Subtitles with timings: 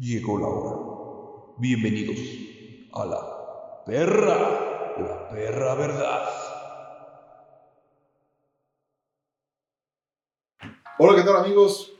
[0.00, 1.56] Llegó la hora.
[1.58, 2.16] Bienvenidos
[2.94, 6.28] a la perra, la perra verdad.
[10.98, 11.92] Hola, ¿qué tal amigos?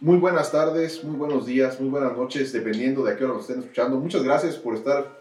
[0.00, 3.42] Muy buenas tardes, muy buenos días, muy buenas noches, dependiendo de a qué hora nos
[3.42, 3.98] estén escuchando.
[3.98, 5.14] Muchas gracias por estar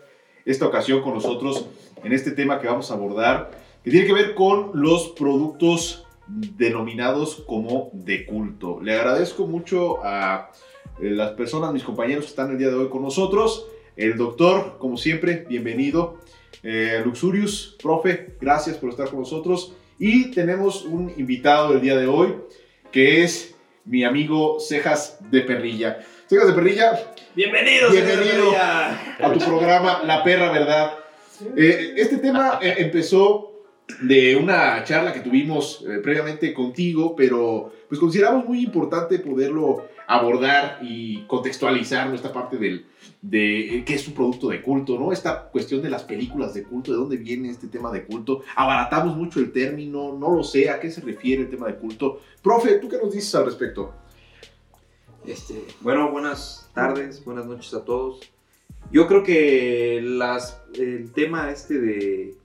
[0.46, 1.66] esta ocasión con nosotros
[2.02, 3.52] en este tema que vamos a abordar,
[3.84, 8.80] que tiene que ver con los productos denominados como de culto.
[8.80, 10.50] Le agradezco mucho a
[11.02, 13.68] las personas, mis compañeros que están el día de hoy con nosotros.
[13.96, 16.20] El doctor, como siempre, bienvenido.
[16.64, 19.74] Eh, Luxurius, profe, gracias por estar con nosotros.
[19.98, 22.36] Y tenemos un invitado el día de hoy,
[22.92, 26.00] que es mi amigo Cejas de Perrilla.
[26.28, 30.96] Cejas de Perrilla, Bienvenidos, bienvenido a tu programa La Perra Verdad.
[31.56, 33.51] Eh, este tema eh, empezó
[34.02, 40.80] de una charla que tuvimos eh, previamente contigo, pero pues consideramos muy importante poderlo abordar
[40.82, 42.86] y contextualizar nuestra parte del,
[43.22, 45.12] de eh, qué es un producto de culto, ¿no?
[45.12, 48.42] Esta cuestión de las películas de culto, de dónde viene este tema de culto.
[48.56, 52.20] Abaratamos mucho el término, no lo sé, a qué se refiere el tema de culto.
[52.42, 53.94] Profe, ¿tú qué nos dices al respecto?
[55.26, 58.20] Este, bueno, buenas tardes, buenas noches a todos.
[58.92, 62.36] Yo creo que las, el tema este de,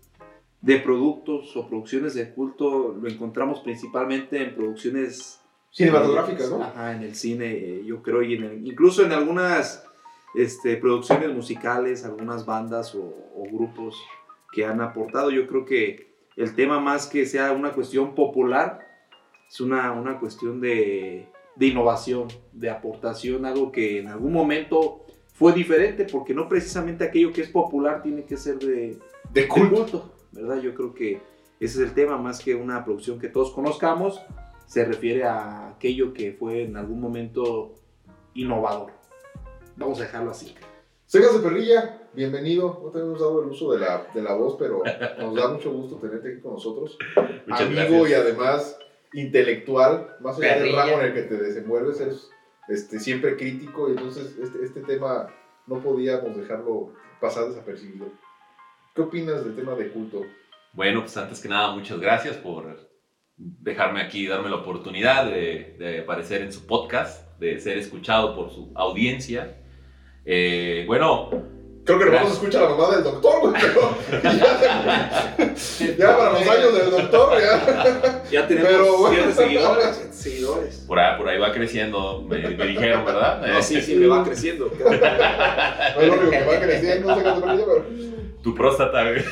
[0.67, 6.63] de productos o producciones de culto lo encontramos principalmente en producciones Cinematográficas, ¿no?
[6.63, 9.85] Ajá, en el cine, eh, yo creo, y en el- incluso en algunas
[10.35, 13.01] este, producciones musicales, algunas bandas o,
[13.37, 13.95] o grupos
[14.53, 15.31] que han aportado.
[15.31, 18.81] Yo creo que el tema más que sea una cuestión popular,
[19.49, 25.53] es una, una cuestión de, de innovación, de aportación, algo que en algún momento fue
[25.53, 28.99] diferente, porque no precisamente aquello que es popular tiene que ser de,
[29.33, 30.13] De de culto.
[30.37, 30.61] ¿Verdad?
[30.61, 31.21] Yo creo que
[31.59, 34.21] ese es el tema, más que una producción que todos conozcamos,
[34.67, 37.75] se refiere a aquello que fue en algún momento
[38.35, 38.93] innovador.
[39.77, 40.55] Vamos a dejarlo así.
[41.07, 42.81] Cejas de Perrilla, bienvenido.
[42.83, 44.83] No te hemos dado el uso de la, de la voz, pero
[45.19, 46.99] nos da mucho gusto tenerte aquí con nosotros.
[47.47, 48.11] Muchas Amigo gracias.
[48.11, 48.79] y además
[49.13, 50.85] intelectual, más allá del Perrilla.
[50.85, 52.31] ramo en el que te desenvuelves, eres
[52.69, 55.33] este, siempre crítico y entonces este, este tema
[55.67, 58.07] no podíamos dejarlo pasar desapercibido.
[58.97, 60.23] ¿Qué opinas del tema de culto?
[60.73, 62.89] Bueno, pues antes que nada, muchas gracias por
[63.37, 68.73] dejarme aquí, darme la oportunidad de, aparecer en su podcast, de ser escuchado por su
[68.75, 69.59] audiencia.
[70.25, 71.29] Eh, bueno,
[71.87, 72.39] Creo que nomás Gracias.
[72.43, 73.97] escucha la mamá del doctor, güey, pero
[74.35, 78.23] ya, ya para los años del doctor, ya.
[78.31, 79.15] Ya tenemos Pero bueno.
[79.17, 80.09] siete seguidores.
[80.11, 80.85] seguidores.
[80.89, 83.41] por ahí, por ahí va creciendo, me, me dijeron, ¿verdad?
[83.47, 84.69] No, sí, sí, me va creciendo.
[84.81, 87.85] No es lo único que va creciendo, Cejas de Perrilla, pero...
[88.43, 89.03] Tu próstata.
[89.03, 89.25] güey.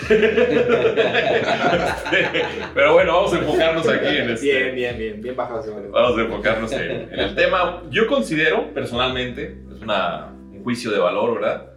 [2.75, 4.47] Pero bueno, vamos a enfocarnos aquí en este.
[4.47, 5.62] Bien, bien, bien, bien bajado.
[5.91, 7.82] Vamos a enfocarnos en, en el tema.
[7.91, 11.74] Yo considero, personalmente, es una, un juicio de valor, ¿verdad?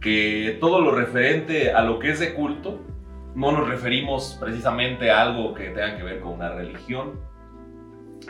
[0.00, 2.80] Que todo lo referente a lo que es de culto,
[3.34, 7.20] no nos referimos precisamente a algo que tenga que ver con una religión,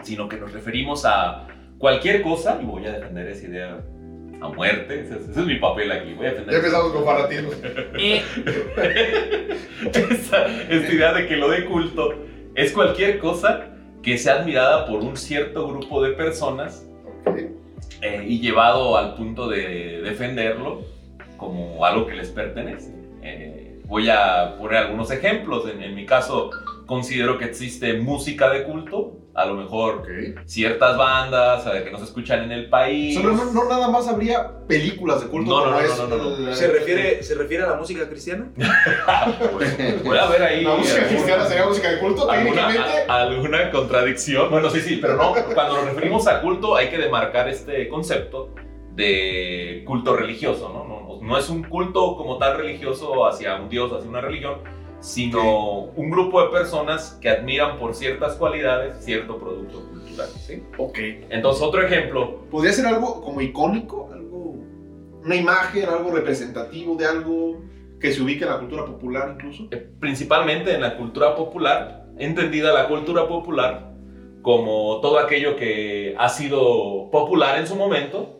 [0.03, 1.47] sino que nos referimos a
[1.79, 3.81] cualquier cosa, y voy a defender esa idea
[4.41, 7.55] a muerte, ese, ese es mi papel aquí, voy a defender Ya empezamos con fanatismos.
[9.95, 12.15] esa, esta idea de que lo de culto
[12.55, 13.67] es cualquier cosa
[14.03, 16.87] que sea admirada por un cierto grupo de personas
[17.27, 17.39] Ok.
[18.01, 20.83] eh, y llevado al punto de defenderlo
[21.41, 22.93] como algo que les pertenece.
[23.23, 25.69] Eh, voy a poner algunos ejemplos.
[25.69, 26.51] En, en mi caso,
[26.87, 30.09] considero que existe música de culto, a lo mejor Ok.
[30.45, 33.17] ciertas bandas eh, que no se escuchan en el país.
[33.17, 35.97] O sea, no, no- no nada más habría películas de culto No, no, no, es
[35.99, 38.49] no, no, ¿Se refiere, ¿Se refiere a la música cristiana?
[40.05, 40.65] Puede haber ahí.
[40.65, 43.05] La música alguna- cristiana sería música de culto, alguna, técnicamente.
[43.11, 44.51] a- alguna contradicción.
[44.51, 45.33] Bueno, sí, sí, pero no.
[45.55, 48.55] Cuando nos referimos a culto, hay que demarcar este concepto
[48.95, 50.85] de culto religioso, ¿no?
[50.85, 54.59] No, no es un culto como tal religioso hacia un dios, hacia una religión,
[55.01, 60.63] sino un grupo de personas que admiran por ciertas cualidades cierto producto cultural, ¿sí?
[60.77, 60.99] Ok.
[61.31, 64.11] Entonces, otro ejemplo, ¿Podría ser algo como icónico?
[64.13, 64.57] Algo,
[65.25, 67.63] una imagen, algo representativo de algo
[68.01, 69.69] que se ubique en la cultura popular incluso.
[69.71, 73.91] eh, principalmente en la cultura popular, entendida la cultura popular
[74.43, 78.40] como todo aquello que ha sido popular en su momento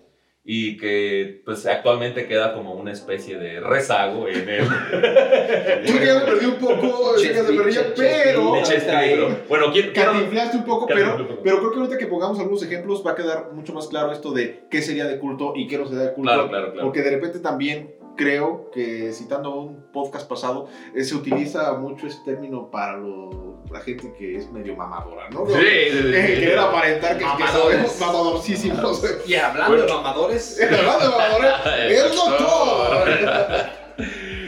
[0.53, 4.65] y que pues actualmente queda como una especie de rezago en el
[5.85, 8.61] Yo ya me perdí un poco, chicas de perrilla, pero...
[8.65, 9.29] Chespirito.
[9.49, 11.43] Bueno, quiero, Cantinflaste un poco, pero, un poco.
[11.45, 14.33] pero creo que ahorita que pongamos algunos ejemplos va a quedar mucho más claro esto
[14.33, 16.33] de qué sería de culto y qué no sería de culto.
[16.33, 16.85] Claro, claro, claro.
[16.85, 22.33] Porque de repente también creo que citando un podcast pasado, eh, se utiliza mucho este
[22.33, 25.47] término para lo- la gente que es medio mamadora, ¿no?
[25.47, 25.53] Sí,
[25.91, 26.11] sí, sí.
[26.13, 27.93] querer aparentar que, que Mamadores.
[27.93, 29.05] sabemos mamadorcísimos.
[29.27, 29.87] Y hablando Bueno.
[29.87, 31.53] de mamadores, Hablando de mamadores,
[32.05, 33.09] el doctor.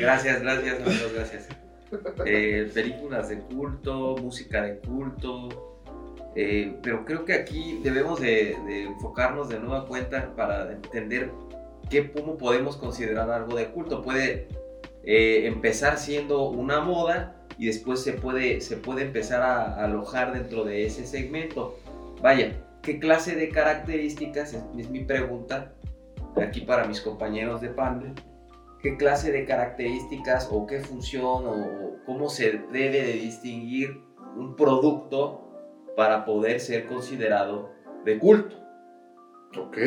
[0.00, 1.48] Gracias, gracias, amigos, gracias.
[2.26, 5.48] Eh, películas de culto, música de culto,
[6.34, 11.30] eh, pero creo que aquí debemos de, de enfocarnos de nueva cuenta para entender
[11.88, 14.02] qué, cómo podemos considerar algo de culto.
[14.02, 14.48] Puede
[15.04, 20.64] eh, empezar siendo una moda y después se puede, se puede empezar a, alojar dentro
[20.64, 21.76] de ese segmento.
[22.20, 22.52] Vaya,
[22.82, 25.72] ¿qué clase de características, es, mi pregunta,
[26.36, 28.14] aquí para mis compañeros de panel,
[28.80, 34.00] qué clase de características o qué función o cómo se debe de distinguir
[34.36, 35.50] un producto
[35.96, 37.70] para poder ser considerado
[38.04, 38.56] de culto.
[39.58, 39.78] Ok.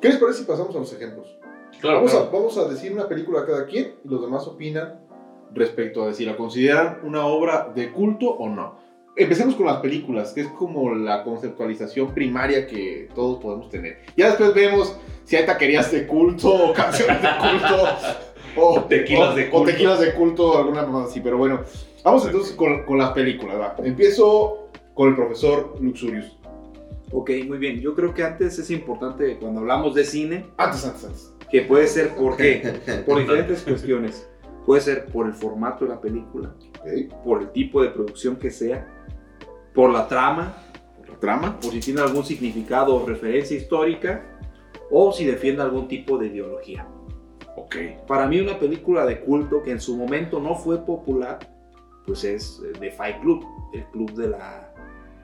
[0.00, 1.36] ¿Qué les parece si pasamos a los ejemplos?
[1.80, 2.30] Claro, Vamos, a, claro.
[2.32, 5.00] vamos a decir una película a cada quien y los demás opinan
[5.52, 8.76] respecto a si la consideran una obra de culto o no.
[9.16, 13.98] Empecemos con las películas, que es como la conceptualización primaria que todos podemos tener.
[14.16, 14.94] Ya después vemos
[15.24, 17.76] si hay taquerías de culto o canciones de culto
[18.56, 19.66] o Tequilas de o- o culto.
[19.72, 21.20] tequilas de culto, alguna cosa así.
[21.20, 21.60] Pero bueno,
[22.04, 23.58] vamos entonces con, con las películas.
[23.58, 23.74] va.
[23.82, 26.36] Empiezo con el profesor Luxurius.
[27.12, 27.80] Ok, muy bien.
[27.80, 31.34] Yo creo que antes es importante cuando hablamos de cine, Antes, antes, antes.
[31.50, 34.28] que puede ser por qué, por diferentes cuestiones.
[34.64, 37.14] Puede ser por el formato de la película, Ok.
[37.24, 38.86] por el tipo de producción que sea,
[39.72, 40.56] por la trama,
[41.08, 41.60] La trama.
[41.60, 44.24] por si tiene algún significado o referencia histórica,
[44.90, 46.86] o si defiende algún tipo de ideología.
[47.56, 47.76] Ok.
[48.08, 51.38] Para mí una película de culto que en su momento no fue popular,
[52.04, 54.72] pues es eh, The Fight Club, el club de la...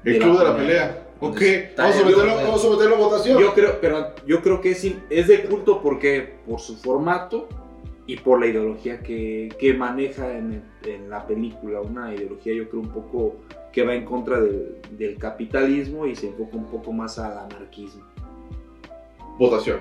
[0.05, 1.07] El club de la pelea.
[1.25, 1.41] Ok.
[1.77, 3.41] Vamos a, meterlo, vamos a meterlo a votación.
[3.41, 7.49] Yo creo, pero yo creo que es, es de culto porque por su formato
[8.07, 11.81] y por la ideología que, que maneja en, en la película.
[11.81, 13.37] Una ideología yo creo un poco
[13.73, 18.03] que va en contra del, del capitalismo y se enfoca un poco más al anarquismo.
[19.39, 19.79] Votación.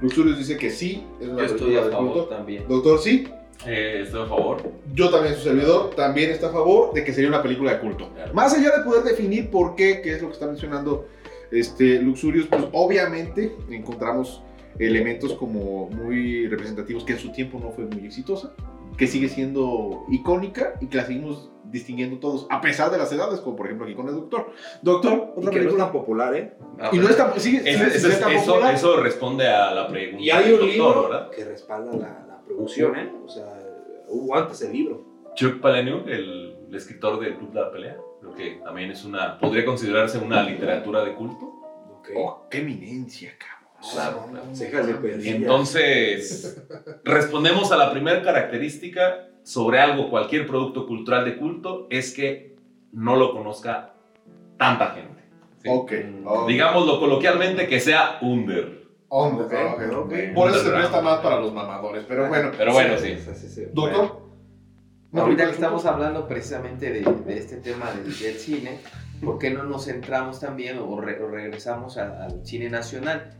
[0.00, 2.28] Luxurius dice que sí, es una Yo estoy a de favor culto.
[2.28, 2.64] también.
[2.68, 3.26] Doctor, sí.
[3.66, 4.62] Eh, estoy a favor.
[4.94, 8.08] Yo también, su servidor, también está a favor de que sería una película de culto.
[8.14, 8.32] Claro.
[8.34, 11.06] Más allá de poder definir por qué, qué es lo que está mencionando
[11.50, 14.42] este, Luxurius, pues obviamente encontramos
[14.78, 18.54] elementos como muy representativos que en su tiempo no fue muy exitosa,
[18.96, 23.40] que sigue siendo icónica y que la seguimos distinguiendo todos, a pesar de las edades,
[23.40, 24.50] como por ejemplo aquí con el Doctor.
[24.82, 25.84] Doctor, Y otra que no es película.
[25.84, 26.52] tan popular, ¿eh?
[26.92, 28.74] Y no es tan, sigue, Es- sigue es- ser tan eso, popular.
[28.74, 30.22] eso responde a la pregunta.
[30.24, 31.30] Y hay un doctor, libro ¿verdad?
[31.30, 32.19] que respalda la,
[32.50, 33.12] ¿eh?
[33.24, 33.44] O sea,
[34.08, 35.04] hubo antes el libro.
[35.34, 39.38] Chuck Palahniuk, el, el escritor del Club de la Pelea, creo que también es una,
[39.38, 41.46] podría considerarse una literatura de culto.
[41.98, 42.10] Ok.
[42.16, 43.60] Oh, qué eminencia, cabrón.
[43.92, 44.54] Claro, claro.
[44.54, 45.36] Cejas de perilla.
[45.36, 46.62] Entonces,
[47.04, 52.56] respondemos a la primera característica sobre algo, cualquier producto cultural de culto, es que
[52.92, 53.94] no lo conozca
[54.58, 55.22] tanta gente.
[55.62, 55.68] ¿sí?
[55.70, 55.92] Ok.
[56.24, 56.48] ok.
[56.48, 58.79] Digámoslo coloquialmente, que sea under.
[59.12, 59.96] Hombre, Ok, ok, ok.
[60.06, 60.14] ok.
[60.34, 62.50] Por eso se presta más para los mamadores, pero bueno.
[62.56, 63.16] Pero bueno, sí.
[63.16, 63.62] Sí, sí, sí.
[63.72, 64.20] Doctor.
[65.12, 68.78] ¿Una Ahorita que estamos hablando precisamente de, de este tema del, del cine,
[69.24, 73.32] ¿por qué no nos centramos también o, re- o regresamos a- al cine nacional?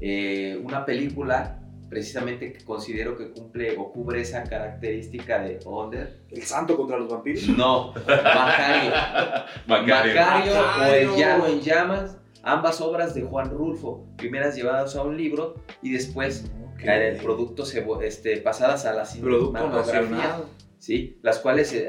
[0.00, 1.58] Eh, una película
[1.88, 6.20] precisamente que considero que cumple o cubre esa característica de Under.
[6.30, 7.48] El santo contra los vampiros.
[7.48, 8.90] No, Macario.
[9.66, 10.14] Macario.
[10.14, 10.94] Macario o Macario.
[11.12, 15.92] El Llano en Llamas, ambas obras de Juan Rulfo, primeras llevadas a un libro y
[15.92, 17.64] después en el producto
[18.02, 19.04] este, pasadas a la
[19.52, 20.36] cinematografía.
[20.78, 21.18] ¿sí?
[21.22, 21.88] las cuales eh,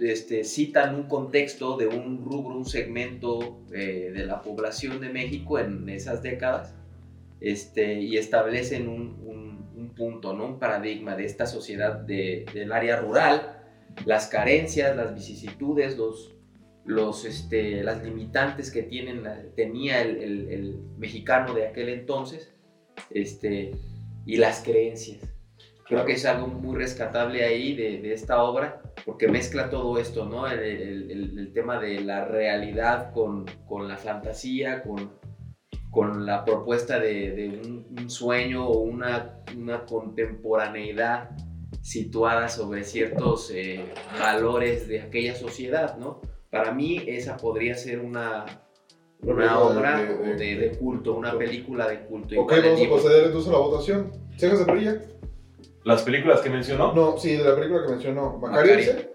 [0.00, 5.58] este, citan un contexto de un rubro, un segmento eh, de la población de México
[5.58, 6.74] en esas décadas
[7.40, 10.46] este, y establecen un, un- un punto, ¿no?
[10.46, 13.60] un paradigma de esta sociedad de- del área rural,
[14.06, 16.34] las carencias, las vicisitudes, los,
[16.88, 19.22] los, este, las limitantes que tienen,
[19.54, 22.50] tenía el, el- el mexicano de aquel entonces
[23.10, 23.72] este,
[24.24, 25.20] y las creencias.
[25.86, 30.24] Creo que es algo muy rescatable ahí de, de esta obra, porque mezcla todo esto,
[30.24, 30.46] ¿no?
[30.46, 35.12] El- el tema de la realidad con, con la fantasía, con,
[35.90, 41.30] con la propuesta de, de un, un sueño o una, una contemporaneidad
[41.82, 43.84] situada sobre ciertos eh,
[44.18, 46.20] valores de aquella sociedad, ¿no?
[46.50, 48.44] Para mí esa podría ser una,
[49.20, 52.40] Una obra de- de- de, de culto, una película de culto.
[52.40, 54.12] Ok, vamos a proceder entonces a la votación.
[54.36, 55.02] ¿Cejas de perilla?
[55.84, 56.92] Las películas que mencionó.
[56.92, 58.38] No, sí, de la película que mencionó.
[58.38, 59.10] ¿Macario dice?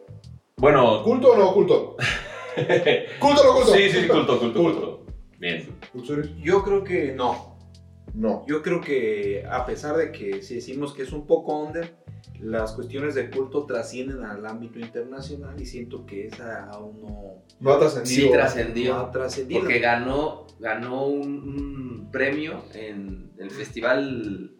[0.57, 1.95] Bueno, ¿Culto o no oculto?
[3.19, 3.73] ¿Culto o no culto?
[3.73, 5.05] sí, sí, sí, culto, culto, culto.
[5.39, 5.69] Bien.
[6.41, 7.57] Yo creo que no.
[8.13, 8.45] No.
[8.47, 11.95] Yo creo que a pesar de que si decimos que es un poco under,
[12.43, 17.71] las cuestiones de culto trascienden al ámbito internacional y siento que esa aún no, No
[17.73, 18.27] ha trascendido.
[18.27, 18.93] Sí trascendió.
[18.95, 19.61] no ha trascendido.
[19.61, 24.51] Porque ganó, ganó un, un premio en el festival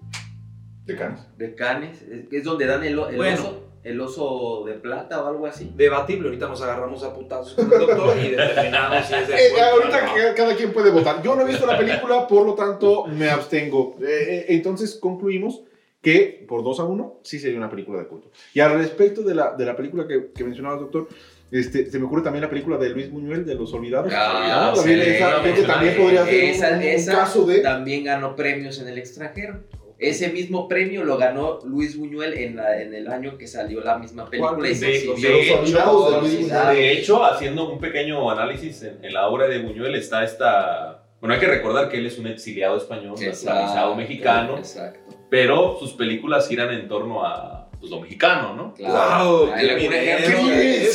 [0.86, 1.22] De Cannes.
[1.38, 3.40] de Cannes, es, que es donde dan el, o- el Bueno.
[3.42, 5.72] oso, el oso de plata o algo así.
[5.76, 9.62] Debatible, ahorita nos agarramos a putazos con el doctor y determinamos si es de Eh,
[9.62, 10.14] ahorita no.
[10.16, 11.22] que cada quien puede votar.
[11.22, 13.96] Yo no he visto la película, por lo tanto me abstengo.
[14.02, 15.64] Eh, eh, entonces concluimos
[16.04, 18.30] que por 2 a 1 sí sería una película de culto.
[18.54, 21.08] Y al respecto de la, de la película que, que mencionaba el doctor,
[21.50, 24.12] este, se me ocurre también la película de Luis Buñuel, de Los Olvidados.
[24.16, 25.32] Ah, También sí, esa,
[25.68, 27.60] también podría ser un- Esa- un, esa caso de...
[27.62, 29.62] También ganó premios en el extranjero.
[30.00, 33.98] Ese mismo premio lo ganó Luis Buñuel en, la- en el año que salió la
[34.00, 34.58] misma película.
[34.62, 35.14] De- exhibió.
[35.16, 36.52] de Los hecho, Olvidados de Luis sí, Buñuel.
[36.52, 36.76] sabe.
[36.76, 41.06] De hecho, haciendo un pequeño análisis en, en la obra de Buñuel está esta...
[41.22, 45.13] Bueno, hay que recordar que él es un exiliado español, Exacto, mexicano, Exacto.
[45.34, 48.74] Pero sus películas giran en torno a pues, lo mexicano, ¿no?
[48.76, 49.48] Claro.
[49.48, 50.92] Wow, qué.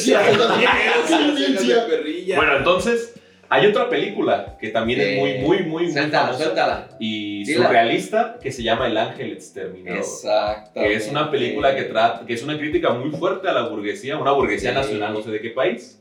[2.25, 2.35] ¡Qué.
[2.37, 3.15] Bueno, entonces,
[3.49, 6.89] hay otra película que también es muy, Eh, muy, muy, muy Suéltala, famosa suéltala.
[7.01, 7.67] y Dila.
[7.67, 9.99] surrealista que se llama El Ángel Exterminador.
[9.99, 10.81] Exacto.
[10.81, 14.19] Que es una película que trata, que es una crítica muy fuerte a la burguesía,
[14.19, 14.77] una burguesía Sí.
[14.77, 16.01] nacional, no sé de qué país,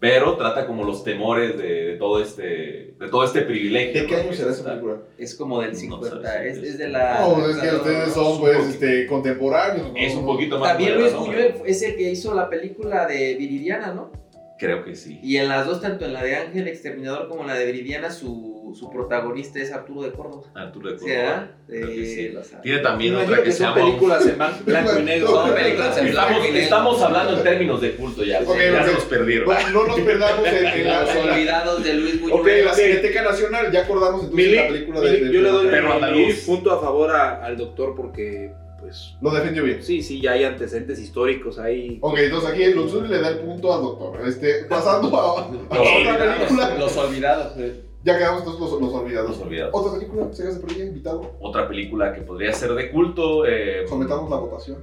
[0.00, 4.00] pero trata como los temores de, de todo este, de todo este privilegio.
[4.00, 4.20] ¿De qué ¿no?
[4.22, 4.96] año será se esa película?
[5.18, 6.22] Es como del No 50.
[6.22, 7.20] sabes, es, de la.
[7.20, 9.92] No, es que ustedes son, pues, este, contemporáneos.
[9.92, 9.98] ¿no?
[9.98, 10.70] Es un poquito más.
[10.70, 11.20] También Luis ¿no?
[11.20, 14.10] Buñuel es el que hizo la película de Viridiana, ¿no?
[14.58, 15.20] Creo que sí.
[15.22, 18.10] Y en las dos, tanto en la de Ángel Exterminador como en la de Viridiana,
[18.10, 20.44] su, su protagonista es Arturo de Córdoba.
[20.54, 21.48] Arturo de ¿Sí, Córdoba.
[21.68, 21.74] sí.
[21.74, 22.34] Eh.
[22.62, 23.86] Tiene también otra que, que se son llama.
[23.86, 25.28] películas en blanco y negro.
[25.28, 26.62] Son películas en blanco Estamos, y negro.
[26.64, 28.40] estamos hablando en términos de culto ya.
[28.40, 28.86] Ok, ya ok.
[28.86, 29.46] se nos perdieron.
[29.46, 32.40] Bueno, no nos perdamos en, en la, Los olvidados de Luis Buñuel.
[32.40, 36.34] Ok, la Cineteca Nacional, ya acordamos entonces la película de, yo le doy andaluz.
[36.46, 39.82] punto a favor a- al doctor porque, pues, Lo defendió bien.
[39.82, 41.98] sí, sí, ya hay antecedentes históricos ahí.
[42.00, 44.20] Ok, entonces aquí Luxury le da el punto al doctor.
[44.26, 46.74] Este, pasando a, a Los otra película.
[46.78, 47.52] Los olvidados.
[47.58, 47.84] eh.
[48.02, 49.30] Ya quedamos todos los, los olvidados.
[49.30, 49.74] Los olvidados.
[49.74, 51.32] Otra película, se hace por ella, invitado.
[51.40, 53.44] Otra película que podría ser de culto.
[53.46, 54.78] eh, Sometamos la votación.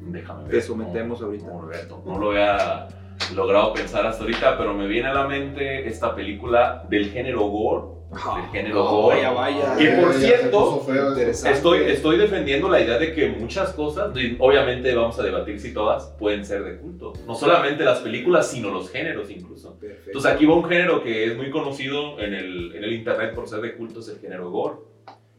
[0.00, 0.50] Déjame ver.
[0.52, 1.46] Te sometemos no, ahorita.
[1.46, 2.88] Roberto, no lo había
[3.34, 8.01] logrado pensar hasta ahorita, pero me viene a la mente esta película del género gore.
[8.12, 9.16] Del género no, gore.
[9.16, 9.76] vaya, vaya.
[9.76, 11.16] Que por cierto, feo.
[11.16, 16.06] Estoy, estoy defendiendo la idea de que muchas cosas, obviamente vamos a debatir si todas,
[16.18, 17.12] pueden ser de culto.
[17.26, 19.78] No solamente las películas, sino los géneros incluso.
[19.78, 20.10] Perfecto.
[20.10, 23.48] Entonces aquí va un género que es muy conocido en el, en el internet por
[23.48, 24.76] ser de culto, es el género gore.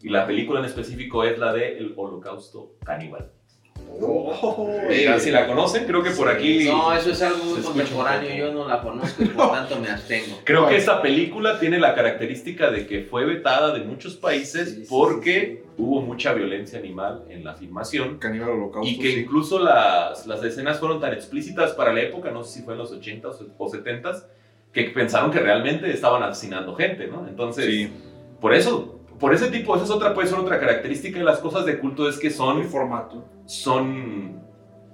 [0.02, 3.32] Y la película en específico es la de El Holocausto Caníbal.
[4.06, 4.78] Oh,
[5.20, 6.66] si la conocen, creo que por aquí...
[6.68, 8.36] No, eso es algo muy contemporáneo.
[8.36, 10.40] Yo no la conozco y por tanto me abstengo.
[10.44, 14.76] Creo que esta película tiene la característica de que fue vetada de muchos países Sí,
[14.82, 18.18] sí, porque hubo mucha violencia animal en la filmación.
[18.18, 18.90] Caníbal Holocausto.
[18.92, 19.20] Y que sí.
[19.22, 22.80] incluso las, las escenas fueron tan explícitas para la época, no sé si fue en
[22.80, 24.24] los 80s o 70s,
[24.74, 27.28] que pensaron que realmente estaban asesinando gente, ¿no?
[27.28, 27.90] Entonces, Sí.
[28.42, 28.93] por eso,
[29.24, 32.10] por ese tipo, esa es otra, puede ser otra característica de las cosas de culto,
[32.10, 33.24] es que el son, formato.
[33.46, 34.42] son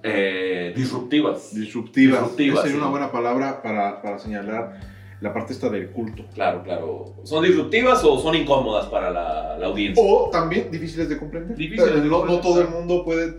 [0.03, 1.51] eh, disruptivas.
[1.55, 2.19] Disruptivas.
[2.19, 2.81] Disruptivas, Esa sería sí.
[2.83, 4.81] una buena palabra para, para señalar
[5.19, 6.25] la parte esta del culto.
[6.35, 7.15] Claro, claro.
[7.23, 10.03] ¿Son disruptivas o son incómodas para la, la audiencia?
[10.05, 11.57] O también difíciles de comprender.
[11.57, 12.41] Difíciles de no, no comprender.
[12.43, 13.33] todo el mundo puede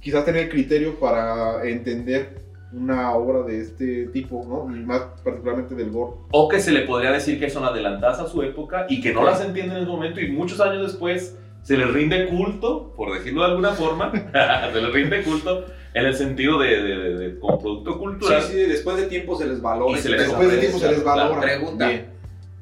[0.00, 2.40] quizás tener criterio para entender
[2.72, 4.74] una obra de este tipo, ¿no?
[4.76, 6.12] Y más particularmente del gore.
[6.30, 9.24] O que se le podría decir que son adelantadas a su época y que no
[9.24, 13.42] las entienden en el momento y muchos años después se les rinde culto, por decirlo
[13.42, 14.12] de alguna forma,
[14.72, 18.42] se les rinde culto en el sentido de, de- de- de- como producto Sí, cultural.
[18.42, 19.98] sí, después de tiempo se les valora.
[19.98, 21.40] Y se les Después de tiempo se les valora.
[21.40, 21.88] Pregunta.
[21.88, 22.06] Bien.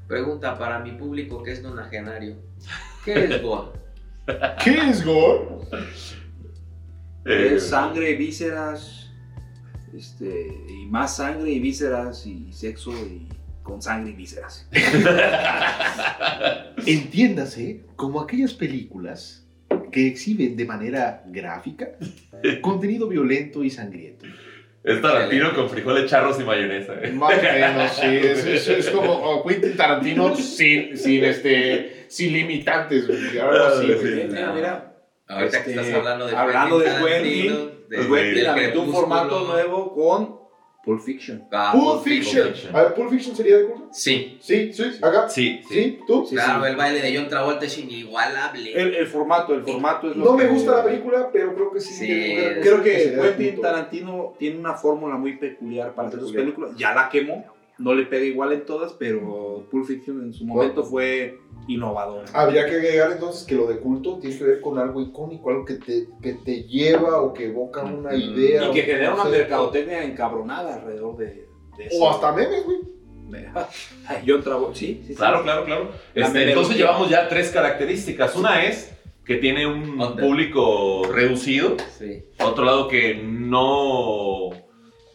[0.08, 2.36] Pregunta para mi público que es nonagenario.
[3.04, 3.68] ¿Qué es gore?
[4.64, 5.40] ¿Qué es gore?
[7.26, 9.07] Eh, Es sangre, vísceras,
[9.97, 13.26] este, y más sangre y vísceras y sexo y
[13.62, 14.68] con sangre y vísceras.
[16.87, 19.45] Entiéndase como aquellas películas
[19.92, 21.90] que exhiben de manera gráfica
[22.62, 24.26] contenido violento y sangriento.
[24.85, 26.95] es Tarantino con frijoles charros y mayonesa.
[27.02, 27.12] ¿eh?
[27.12, 28.07] Más o menos, sí.
[28.07, 33.07] Es, es- es como oh, Quentin Tarantino sin, sin, este, sin limitantes.
[33.07, 33.38] güey.
[33.38, 34.23] Algo así, Ah, güey.
[34.23, 34.28] sí.
[34.28, 34.88] Mira, mira,
[35.28, 37.06] Ahorita que Este, estás hablando de hablando de Tarantino,
[37.56, 40.38] Quentin, de- le aventó un formato nuevo con
[40.85, 41.44] Pulp Fiction.
[41.52, 42.49] Ah, Pulp Fiction.
[42.49, 42.75] Fiction.
[42.75, 43.88] A ver, ¿Pulp Fiction sería de curso?
[43.92, 44.38] Sí.
[44.40, 44.85] Sí, sí.
[45.02, 45.28] Acá.
[45.28, 45.75] Sí, sí.
[45.75, 45.99] ¿Sí?
[46.06, 46.25] ¿Tú?
[46.26, 46.70] Sí, claro, sí.
[46.70, 48.73] el baile de John Travolta es inigualable.
[48.73, 51.73] El, el formato, el formato es lo No me que- gusta la película, pero creo
[51.73, 52.06] que sí.
[52.62, 53.61] Creo que Quentin.
[53.61, 56.70] Tarantino tiene una fórmula muy peculiar para hacer sus películas.
[56.76, 57.44] Ya la quemó,
[57.76, 61.38] no le pega igual en todas, pero Pulp Fiction en su momento fue
[62.32, 65.64] Habría que agregar entonces que lo de culto tiene que ver con algo icónico, algo
[65.64, 68.68] que te, que te lleva o que evoca una idea.
[68.68, 71.46] Y que genera una mercadotecnia encabronada alrededor de,
[71.76, 72.02] de eso.
[72.02, 72.78] O hasta memes, güey.
[74.26, 75.14] John Travolta, sí, sí, sí.
[75.14, 75.90] Claro, claro, claro.
[76.14, 78.34] La Este, entonces llevamos ya tres características.
[78.37, 78.94] Una es
[79.25, 81.76] que tiene un público reducido.
[81.98, 82.25] Sí.
[82.40, 84.50] Otro lado que no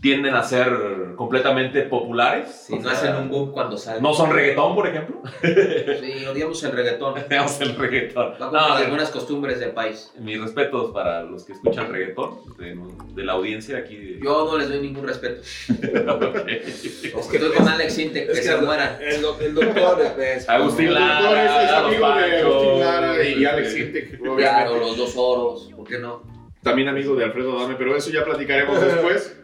[0.02, 0.70] tienden a ser
[1.16, 2.64] completamente populares.
[2.68, 4.02] Si O no sea, hacen un boom cuando salen.
[4.04, 5.22] No son reggaetón, por ejemplo.
[5.42, 7.16] Sí, odiamos el reggaetón.
[7.28, 8.34] Tenemos el reggaetón.
[8.42, 10.12] Va No, algunas costumbres del país.
[10.20, 12.78] mis respetos para los que escuchan reggaetón, de,
[13.14, 13.96] de la audiencia aquí.
[13.98, 15.42] de- Yo no les doy ningún respeto.
[16.14, 16.48] Ok.
[16.48, 18.98] Estoy con Alex Intec, que, se mueran.
[19.02, 23.32] El, el doctor es Agustín El doctor es, Lara, es amigo de Agustín Lara y
[23.34, 26.24] este, Alex Intec, Claro, los dos oros, ¿por qué no?
[26.62, 29.38] También amigo de Alfredo Dame, pero eso ya platicaremos después.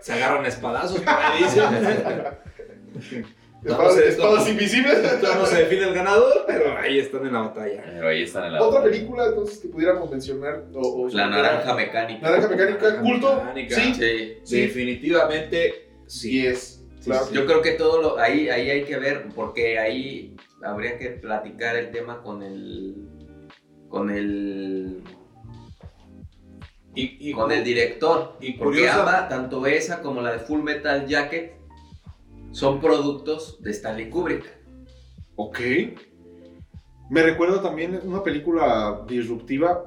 [0.00, 1.64] Se agarran espadazos, por ahí dicen.
[3.64, 5.22] Espadas, sé, espadas esto- invisibles.
[5.22, 7.84] No se define el ganador, pero ahí están en la batalla.
[7.86, 8.62] Pero ahí están en la.
[8.62, 10.64] Otra película entonces que pudiéramos mencionar.
[10.74, 12.22] O, o- La naranja mecánica.
[12.28, 13.36] Naranja mecánica, Naranja culto.
[13.36, 13.74] Mecánica.
[13.76, 14.36] Sí, Sí.
[14.42, 14.60] sí.
[14.62, 16.30] Definitivamente sí.
[16.30, 16.78] Sí es.
[17.04, 17.26] Claro.
[17.32, 21.74] Yo creo que todo lo, ahí, ahí hay que ver, porque ahí habría que platicar
[21.76, 23.08] el tema con el
[23.88, 25.02] con el
[26.94, 28.36] Y, y con el director.
[28.40, 31.54] y Porque curiosa- ambas, tanto esa como la de Full Metal Jacket,
[32.50, 34.44] son productos de Stanley Kubrick.
[35.36, 35.58] Ok.
[37.10, 39.84] Me recuerda también una película disruptiva,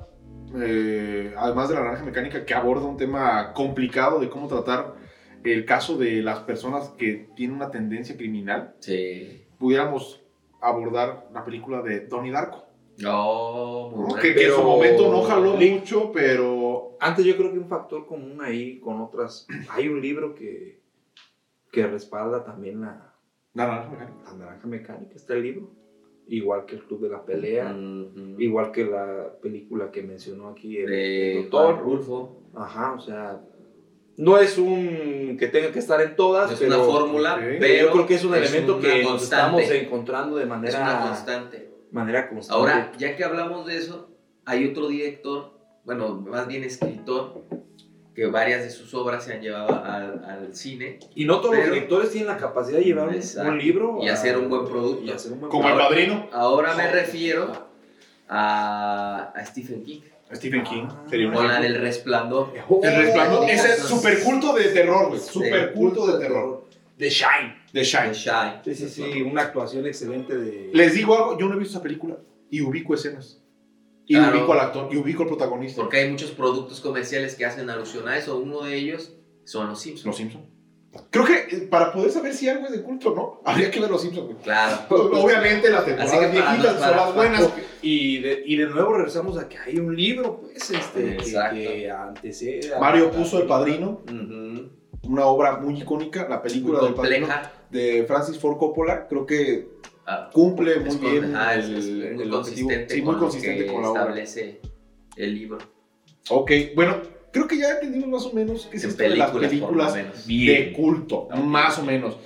[0.59, 4.95] eh, además de la naranja mecánica, que aborda un tema complicado de cómo tratar
[5.43, 8.73] el caso de las personas que tienen una tendencia criminal.
[8.79, 9.43] Sí.
[9.59, 10.21] Pudiéramos
[10.61, 12.65] abordar la película de Donnie Darko.
[12.97, 14.15] No, ¿no?
[14.15, 16.54] Que, que en su momento no jaló mucho, pero
[17.05, 19.47] Antes yo creo que un factor común ahí con otras.
[19.69, 20.79] Hay un libro que,
[21.71, 23.13] que respalda también la,
[23.53, 24.31] la naranja mecánica.
[24.31, 25.71] la naranja mecánica, está el libro.
[26.27, 28.39] Igual que el Club de la Pelea, Ujú.
[28.41, 31.79] igual que la película que mencionó aquí el, de el doctor.
[31.79, 32.41] Rulfo.
[32.55, 33.39] Ajá, o sea,
[34.17, 37.85] no es un que tenga que estar en todas, Es pero, una fórmula, pero pero
[37.85, 39.61] yo creo que es un es elemento que constante.
[39.61, 41.69] estamos encontrando de Es una manera, constante.
[41.91, 42.59] manera constante.
[42.59, 44.09] Ahora, ya que hablamos de eso,
[44.45, 45.51] hay otro director,
[45.85, 47.43] bueno, más bien escritor,
[48.15, 51.65] que varias de sus obras se han llevado al, al cine y no todos pero-
[51.67, 53.51] los directores tienen la capacidad de llevar un, Exacto.
[53.51, 55.13] un libro Y a- hacer un buen producto.
[55.13, 55.93] hacer un buen Como el producto.
[55.95, 56.29] padrino.
[56.31, 57.51] Ahora me refiero
[58.29, 60.01] a, a Stephen King,
[60.33, 60.85] Stephen King.
[60.89, 61.03] Ah.
[61.09, 62.53] Sería un con la del resplandor.
[62.81, 63.49] El resplandor.
[63.49, 65.19] Ese es super culto de terror, güey.
[65.19, 66.65] Super culto de terror.
[66.97, 67.55] The Shine.
[67.73, 68.13] The Shine.
[68.13, 68.61] Shine.
[68.63, 70.69] Sí, sí, sí, una actuación excelente de...
[70.73, 72.15] Les digo algo, yo no he visto esa película
[72.49, 73.41] y ubico escenas.
[74.07, 74.37] Y Claro.
[74.37, 75.81] ubico al actor, y ubico al protagonista.
[75.81, 78.37] Porque hay muchos productos comerciales que hacen alusión a eso.
[78.37, 79.13] Uno de ellos
[79.45, 80.05] son los Simpsons.
[80.05, 80.45] Los Simpsons.
[81.09, 83.89] Creo que eh, para poder saber si algo es de culto no, habría que ver
[83.89, 84.27] Los Simpsons.
[84.27, 84.37] güey.
[84.43, 84.77] Claro.
[84.89, 87.49] Obviamente las temporadas Así que para viejitas son las buenas.
[87.81, 91.55] Y de, y de nuevo regresamos a que hay un libro, pues, este, que, Exacto.
[91.55, 92.73] que antecede...
[92.75, 94.01] a- Mario puso El Padrino,
[95.03, 97.51] una obra muy icónica, la Muy película del Padrino compleja.
[97.69, 99.07] de Francis Ford Coppola.
[99.07, 99.67] Creo que
[100.07, 102.69] Ah, cumple muy con- bien es- el, es muy el objetivo.
[102.69, 104.01] consistente Sí, con muy lo consistente que con la obra.
[104.01, 104.61] establece
[105.15, 105.57] el libro.
[106.29, 109.95] Ok, bueno, creo que ya entendimos más o menos qué es esto de las películas,
[110.27, 112.17] de culto, más o menos.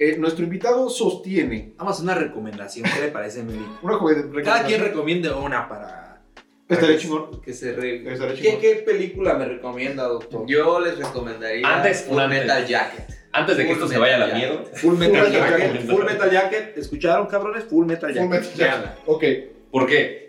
[0.00, 3.58] Eh, nuestro invitado sostiene Vamos a hacer una recomendación, ¿qué le parece, Meli?
[3.82, 4.44] una recomendación.
[4.44, 6.22] Cada quien recomiende una para...
[6.68, 7.40] Que- chingón.
[7.40, 8.60] Que se re- ¿Qué, chingón.
[8.60, 10.44] ¿Qué película me recomienda, doctor?
[10.46, 12.40] Yo les recomendaría Antes, Full antes.
[12.40, 13.17] Metal Jacket.
[13.38, 14.62] Antes de que Full esto se vaya a la Metal mierda.
[14.64, 14.78] Jacket.
[14.78, 15.86] Full Metal Jacket.
[15.90, 16.78] Full Metal Jacket.
[16.78, 17.64] ¿Escucharon, cabrones?
[17.64, 18.28] Full Metal Jacket.
[18.30, 18.90] Full Metal Jacket.
[19.06, 19.24] Ok.
[19.70, 20.28] ¿Por qué?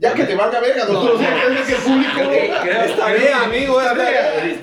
[0.00, 1.20] Ya que te valga verga, doctor.
[1.20, 1.66] No.
[1.66, 2.20] que el público.
[3.44, 3.80] Amigo.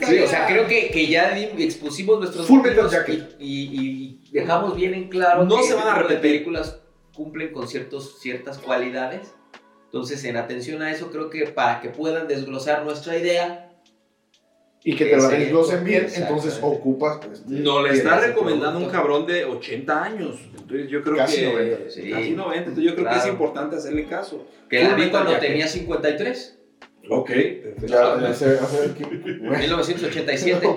[0.07, 3.35] Sí, o sea, creo que, que ya expusimos nuestros Full Metal Jacket.
[3.39, 6.21] y, y- y dejamos bien en claro No que se van a repetir.
[6.21, 6.81] películas
[7.13, 9.33] cumplen con ciertos, ciertas cualidades.
[9.85, 13.64] Entonces, en atención a eso, creo que para que puedan desglosar nuestra idea,
[14.87, 17.19] Y que te la desglosen bien, entonces ocupas.
[17.33, 20.37] este, No le está recomendando un cabrón de 80 años.
[20.57, 21.47] Entonces yo creo Casi que.
[21.51, 22.09] 90, sí.
[22.11, 22.57] Casi 90.
[22.59, 23.31] Entonces yo creo que es Claro.
[23.33, 24.45] importante hacerle caso.
[24.69, 26.59] que la vi cuando tenía 53,
[27.07, 27.27] Ok.
[27.29, 27.85] Perfecto.
[27.87, 28.57] Ya, ya sé,
[29.41, 30.67] ya 1987.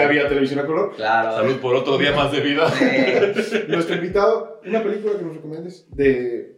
[0.00, 0.94] Había televisión a color.
[0.96, 1.36] Claro.
[1.36, 2.68] Salud por otro día más de vida.
[3.68, 6.56] Nuestro invitado, una película que nos recomiendes de,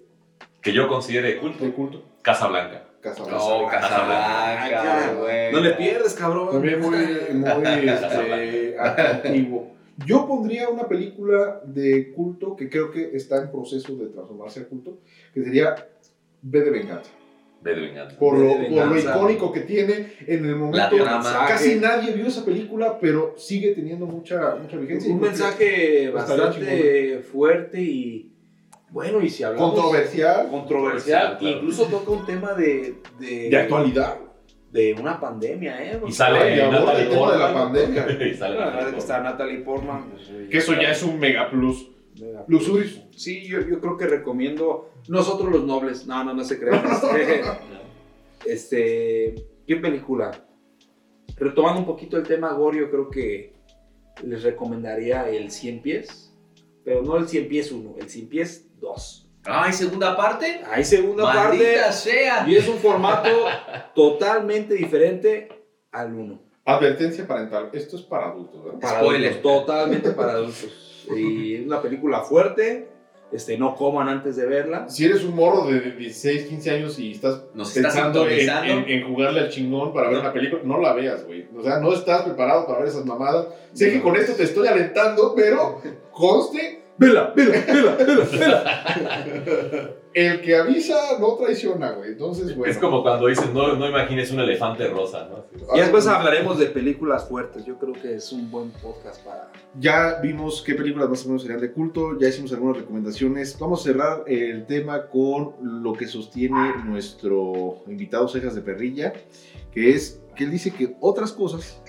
[0.62, 1.64] Que yo considere culto.
[1.64, 2.02] de culto.
[2.22, 2.84] Casablanca.
[3.02, 3.44] Casablanca.
[3.44, 5.52] no, Casablanca, güey.
[5.52, 6.50] No le pierdes, cabrón.
[6.52, 6.96] También muy,
[7.34, 9.72] muy este, antiguo.
[10.06, 14.68] Yo pondría una película de culto que creo que está en proceso de transformarse a
[14.68, 14.98] culto,
[15.34, 15.74] que sería
[16.40, 17.10] B de Venganza.
[17.62, 18.18] Ve de venganza.
[18.18, 18.56] Por lo,
[18.88, 20.96] por icónico que tiene en el momento.
[21.46, 25.12] Casi nadie vio esa película, pero sigue teniendo mucha, mucha vigencia.
[25.12, 28.31] Un mensaje bastante fuerte y
[28.92, 29.72] Bueno, y si hablamos...
[29.72, 31.38] Controversial, Controversial.
[31.38, 31.56] claro.
[31.56, 32.96] Incluso toca un tema de...
[33.18, 34.18] De, de actualidad.
[34.70, 36.00] De una pandemia, ¿eh?
[36.06, 38.06] Y sale Y Natalie el tema de la pandemia.
[38.26, 40.10] Y sale La que está Natalie Portman.
[40.10, 41.90] pues, Que eso ya es un mega plus.
[42.20, 43.02] Mega Luxurious.
[43.16, 46.06] Sí, yo, yo creo que recomiendo Nosotros los Nobles.
[46.06, 46.84] No, no, no se crean.
[48.44, 49.34] Este, este,
[49.66, 50.32] ¿qué película?
[51.36, 53.54] Retomando un poquito el tema Gorio, creo que
[54.24, 56.34] les recomendaría el 100 pies,
[56.84, 59.28] pero no el 100 pies 1, el 100 pies 2.
[59.44, 60.60] Ay, segunda parte.
[60.70, 62.44] Hay segunda parte Maldita sea.
[62.46, 63.30] y es un formato
[63.94, 65.48] totalmente diferente
[65.90, 66.40] al 1.
[66.64, 67.70] Advertencia parental.
[67.72, 68.78] Esto es para adultos, ¿verdad?
[68.80, 69.30] Para Spoiler.
[69.32, 71.06] adultos, totalmente para adultos.
[71.16, 72.88] Y es una película fuerte,
[73.32, 74.88] este, no coman antes de verla.
[74.88, 78.72] Si eres un morro de 16, 15 años y estás Nos estás pensando en, sintonizando.
[78.72, 81.48] en- en jugarle al chingón para ver una película, no la veas, güey.
[81.58, 83.46] O sea, no estás preparado para ver esas mamadas.
[83.72, 85.80] Sé que con esto te estoy alentando, pero
[86.12, 89.96] conste, Vela, vela, vela, vela, vela.
[90.14, 92.10] el que avisa no traiciona, güey.
[92.10, 92.70] Entonces, bueno.
[92.70, 95.46] Es como cuando dices, no, no imagines un elefante rosa, ¿no?
[95.74, 97.64] Y después hablaremos de películas fuertes.
[97.64, 99.50] Yo creo que es un buen podcast para.
[99.78, 103.58] Ya vimos qué películas más o menos serían de culto, ya hicimos algunas recomendaciones.
[103.58, 109.14] Vamos a cerrar el tema con lo que sostiene nuestro invitado Cejas de Perrilla,
[109.72, 111.80] que es que él dice que otras cosas,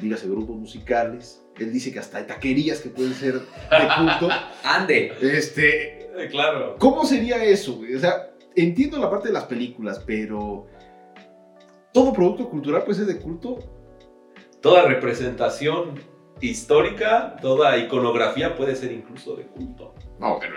[0.00, 4.28] dígase grupos musicales, él dice que hasta hay taquerías que pueden ser de culto.
[4.64, 5.12] Ande.
[5.20, 6.76] este, Eh, Claro.
[6.78, 7.80] ¿Cómo sería eso?
[7.94, 10.66] O sea, entiendo la parte de las películas, pero
[11.92, 13.58] todo producto cultural puede ser de culto.
[14.60, 15.94] Toda representación
[16.50, 19.94] histórica, toda iconografía puede ser incluso de culto.
[20.18, 20.54] No, pero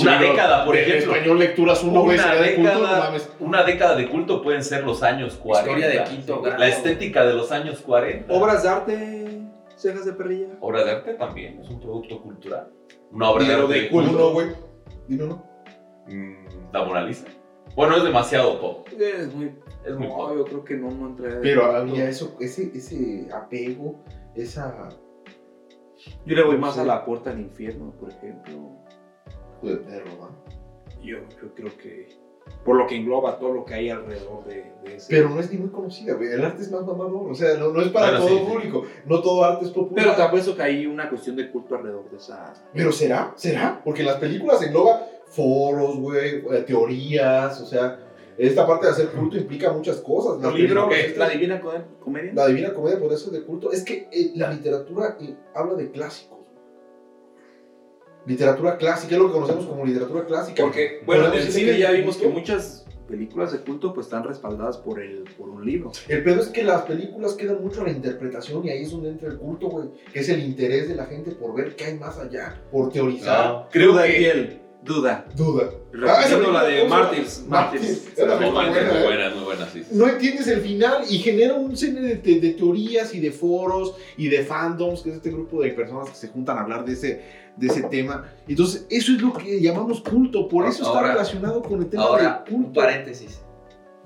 [0.00, 1.12] Una década, por de ejemplo.
[1.14, 3.28] español lecturas uno Una sería de culto, no década, mames.
[3.38, 5.70] una década de culto pueden ser los años 40.
[5.70, 6.58] Historia de quinto grado.
[6.58, 8.32] La estética de los años 40.
[8.32, 9.42] Obras de arte,
[9.76, 10.48] cejas de perrilla.
[10.60, 12.68] Obra de arte también es un producto cultural.
[13.12, 14.48] Una obra de arte de culto, güey.
[15.06, 15.44] Dime uno.
[16.08, 17.26] Mm, La Mona Lisa.
[17.76, 18.88] Bueno, es demasiado pop.
[18.98, 19.52] Es muy.
[19.84, 20.32] Es muy No, pop.
[20.36, 21.40] yo creo que no, no entra.
[21.42, 24.02] Pero había eso, ese, ese apego,
[24.34, 24.88] esa.
[26.26, 26.80] Yo le voy no más sé.
[26.80, 28.52] a la puerta al infierno, por ejemplo.
[29.62, 30.30] Hijo de perro.
[31.02, 32.24] Yo, yo creo que.
[32.62, 35.06] Por lo que engloba todo lo que hay alrededor de, de ese.
[35.08, 36.28] Pero no es ni muy conocida, güey.
[36.30, 37.30] El arte es más mamador.
[37.30, 38.52] O sea, no, no es para Bueno, todo sí, sí.
[38.52, 38.84] público.
[39.06, 40.04] No todo arte es popular.
[40.04, 42.52] Pero te apuesto que hay una cuestión de culto alrededor de esa.
[42.74, 43.80] Pero será, será.
[43.82, 47.60] Porque en las películas engloba foros, güey, eh, teorías.
[47.62, 47.98] O sea,
[48.38, 50.40] esta parte de hacer culto implica muchas cosas.
[50.42, 52.32] ¿La divina Co- comedia?
[52.34, 53.70] La Divina Comedia podría ser de culto.
[53.72, 56.38] Es que eh, la literatura eh, habla de clásicos.
[58.26, 60.62] Literatura clásica, es lo que conocemos como literatura clásica.
[60.62, 64.78] Porque, bueno, en el cine ya vimos que muchas películas de culto pues están respaldadas
[64.78, 65.92] por, el, por un libro.
[66.08, 69.10] El pedo es que las películas quedan mucho a la interpretación y ahí es donde
[69.10, 69.88] entra el culto, güey.
[70.10, 73.46] Que es el interés de la gente por ver qué hay más allá, por teorizar.
[73.46, 75.24] Ah, creo que piel, duda.
[75.34, 75.70] Duda.
[75.92, 76.86] Repitiendo la de.
[76.88, 77.44] Martyrs.
[77.48, 78.08] Martyrs.
[78.16, 79.82] Esa muy buena, muy buena, muy buena, sí.
[79.82, 79.90] sí.
[79.92, 83.94] No entiendes el final y genera un cine de, de- de teorías y de foros
[84.16, 86.92] y de fandoms, que es este grupo de personas que se juntan a hablar de
[86.92, 87.22] ese,
[87.56, 88.30] de ese tema.
[88.48, 92.42] Entonces, eso es lo que llamamos culto, por eso está relacionado con el tema Ahora,
[92.44, 92.80] del un culto.
[92.80, 93.40] paréntesis.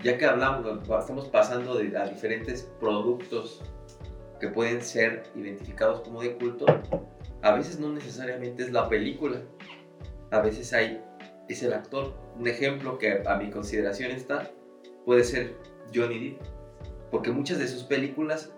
[0.02, 0.64] Ya que hablamos,
[1.00, 3.60] estamos pasando de, a diferentes productos
[4.40, 6.66] que pueden ser identificados como de culto,
[7.42, 9.40] a veces no necesariamente es la película,
[10.30, 11.00] a veces hay,
[11.48, 12.14] es el actor.
[12.38, 14.50] Un ejemplo que a mi consideración está
[15.04, 15.54] puede ser
[15.94, 16.42] Johnny Depp,
[17.10, 18.52] porque muchas de sus películas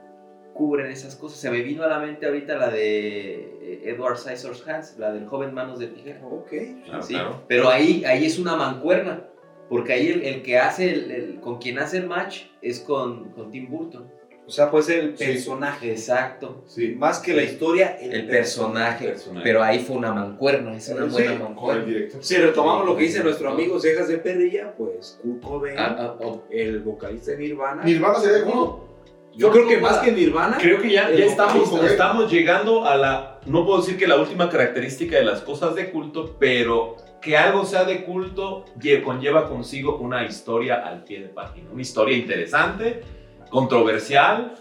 [0.54, 1.38] cubren esas cosas.
[1.38, 5.78] Se me vino a la mente ahorita la de Edward Scissorhands, la del joven manos
[5.78, 6.20] de tijera.
[6.26, 6.50] Ok.
[6.85, 7.42] Claro, Sí, claro.
[7.48, 9.26] pero ahí, ahí es una mancuerna.
[9.68, 13.30] Porque ahí el, el que hace, el, el- con quien hace el match es con,
[13.30, 14.11] con Tim Burton.
[14.50, 15.24] O sea, puede ser el Sí.
[15.26, 15.92] personaje.
[15.92, 16.64] Exacto.
[16.66, 19.06] Sí, Más que la historia, el, El personaje.
[19.06, 19.44] Personaje.
[19.44, 21.86] Pero ahí fue una mancuerna, es una Sí, buena mancuerna.
[22.18, 26.16] Si retomamos lo que dice nuestro amigo Cejas de Perrilla, pues Kurt Cobain, Ah, ah,
[26.20, 27.84] oh, el vocalista de Nirvana.
[27.84, 28.88] Nirvana sería de culto.
[29.36, 33.38] Yo creo que más que Nirvana, Creo que ya, ya estamos, estamos llegando a la,
[33.46, 37.64] no puedo decir que la última característica de las cosas de culto, pero que algo
[37.64, 43.02] sea de culto lle- conlleva consigo una historia al pie de página, una historia interesante,
[43.50, 44.54] controversial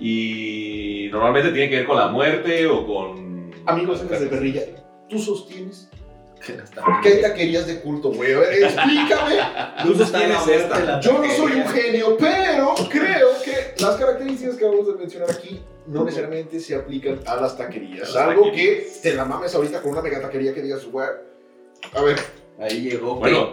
[0.00, 3.52] y normalmente tiene que ver con la muerte o con...
[3.66, 4.62] Amigos de Perrilla,
[5.08, 5.88] tú sostienes
[7.02, 8.32] hay taquerías de culto, güey.
[8.32, 9.36] A ver, explícame.
[9.82, 11.00] tú sostienes esta.
[11.00, 15.60] Yo no soy un genio, pero creo que las características que vamos a mencionar aquí
[15.86, 18.02] no necesariamente se aplican a las taquerías.
[18.02, 18.84] A las Salvo taquerías.
[18.84, 21.08] que te la mames ahorita con una mega taquería que digas, güey.
[21.94, 22.18] A ver,
[22.58, 23.50] Ahí llegó Bueno.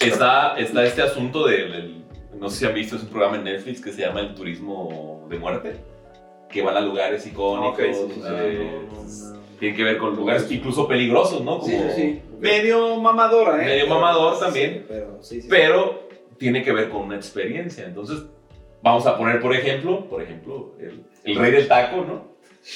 [0.00, 2.04] Está, está este asunto del, del-
[2.40, 5.26] no sé si han visto, es un programa en Netflix que se llama El Turismo
[5.30, 5.76] de Muerte,
[6.48, 7.74] que van a lugares icónicos.
[7.78, 8.20] Ok, sí, sí,
[9.08, 9.34] sí.
[9.60, 11.60] tiene que ver con lugares incluso peligrosos, ¿no?
[11.62, 12.22] Sí, Como- sí, sí.
[12.40, 13.66] Medio mamadora, ¿eh?
[13.66, 14.72] Medio Pero- mamador también.
[14.74, 15.48] Sí, pero sí, sí.
[15.50, 17.84] pero tiene que ver con una experiencia.
[17.84, 18.22] Entonces,
[18.82, 22.28] vamos a poner, por ejemplo, por ejemplo, el, el rey del taco, ¿no?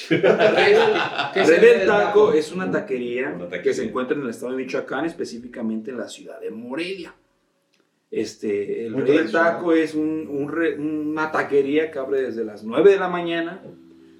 [0.09, 0.73] ¿Qué es Rey
[1.35, 2.33] el del del Taco taco?
[2.33, 3.61] es una taquería, Una taquería.
[3.61, 7.13] que se encuentra en el estado de Michoacán, específicamente en la ciudad de Morelia.
[8.15, 9.31] Este, el Muy Rey.
[9.31, 13.63] Taco es un- un re- una taquería que abre desde las 9 de la mañana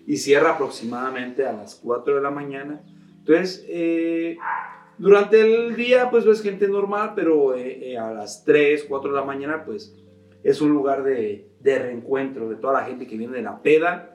[0.08, 2.82] y cierra aproximadamente a las 4 de la mañana.
[3.19, 4.36] Entonces, eh,
[4.97, 9.15] durante el día, pues ves gente normal, pero eh, eh, a las 3, 4 de
[9.19, 9.95] la mañana, pues
[10.43, 14.12] es un lugar de, de reencuentro de toda la gente que viene de la peda.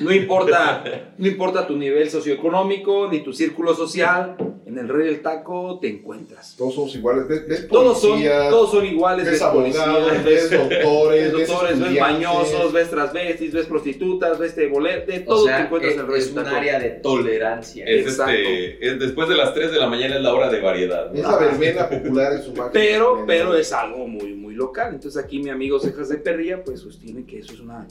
[0.00, 4.36] No importa, no importa tu nivel socioeconómico ni tu círculo social,
[4.66, 6.54] en el Rey del Taco te encuentras.
[6.56, 7.28] Todos somos iguales.
[7.28, 11.48] ¿Ves, ves Todos son, policías, todos son iguales, ves ves abogados, ves ves, doctores, ves
[11.48, 15.98] doctores, ves mañosos, ves transvestis, ves prostitutas, ves bolet, de O todo te encuentras es,
[15.98, 16.56] en el Rey es del un Taco.
[16.56, 17.84] área de tolerancia.
[17.86, 18.32] Es Exacto.
[18.32, 21.10] este, es después de las 3 de la mañana es la hora de variedad.
[21.10, 21.14] ¿no?
[21.14, 24.92] Es la verbena popular en su máximo Pero, pero es algo muy, muy local.
[24.94, 27.86] Entonces aquí mi amigo Cejas de Perría pues sostiene que eso es una,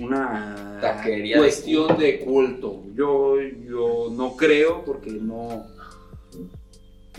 [0.00, 2.82] una Taquería de cuestión de culto.
[2.94, 5.66] Yo, yo no creo porque no,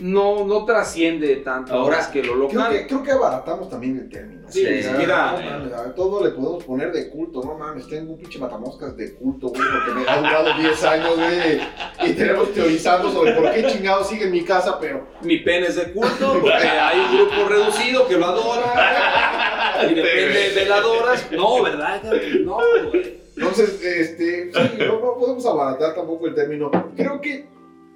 [0.00, 2.72] no, no trasciende tanto Ahora, más que lo Creo local.
[2.72, 4.42] que, creo que abaratamos también el término.
[4.50, 7.56] Sí, ni O sea, siquiera- no mames, a todo le podemos poner de culto, no
[7.56, 12.10] mames, tengo un pinche matamoscas de culto, güey, porque me ha durado 10 años, güey,
[12.10, 15.76] y tenemos teorizando sobre por qué chingados sigue en mi casa, pero Mi pene es
[15.76, 19.53] de culto porque hay un grupo reducido que lo adora.
[19.90, 21.30] Y depende de veladoras.
[21.32, 22.02] No, ¿verdad?
[22.44, 22.58] No,
[22.90, 23.22] güey.
[23.36, 26.70] Entonces, este, sí, no, no podemos abaratar tampoco el término.
[26.96, 27.46] Creo que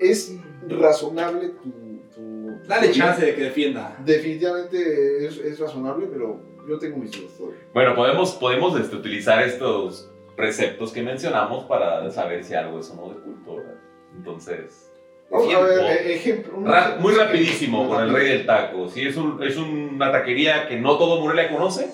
[0.00, 0.34] es
[0.68, 1.70] razonable tu...
[2.14, 3.96] tu- Dale tu- chance de que defienda.
[4.04, 7.60] Definitivamente es, es razonable, pero yo tengo mis dudas todavía.
[7.72, 12.96] Bueno, podemos, podemos este, utilizar estos preceptos que mencionamos para saber si algo es o
[12.96, 13.74] no de culto, ¿verdad?
[14.16, 14.87] Entonces,
[15.30, 15.88] Vamos a ver, Ejemplo.
[15.88, 16.64] eh, ejemplo.
[16.64, 18.88] ra- muy rapidísimo con el rey del taco.
[18.88, 21.90] Si es, un, es una taquería que no todo Morelia conoce,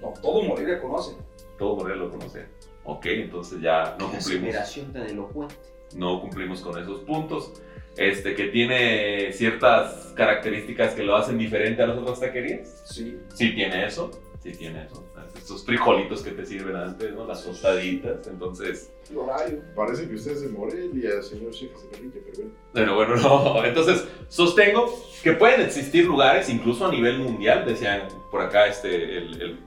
[0.00, 1.12] No, todo Morelia conoce.
[1.58, 2.46] todo Morelia lo conoce.
[2.84, 4.54] Ok, entonces ya no cumplimos.
[4.92, 5.54] tan elocuente.
[5.96, 7.52] no cumplimos con esos puntos.
[7.96, 12.82] Este, que tiene ciertas características que lo hacen diferente a las otras taquerías.
[12.86, 13.18] Sí.
[13.34, 14.10] Sí tiene eso,
[14.42, 15.04] sí tiene eso.
[15.42, 17.26] Estos frijolitos que te sirven antes, ¿no?
[17.26, 18.92] Las tostaditas, entonces...
[19.12, 19.60] Horario.
[19.74, 22.52] Parece que usted es de Morelia, señor Chefe Perrilla, pero bueno.
[22.72, 23.64] Pero bueno, no.
[23.64, 29.42] Entonces, sostengo que pueden existir lugares, incluso a nivel mundial, decían por acá este, el,
[29.42, 29.58] el,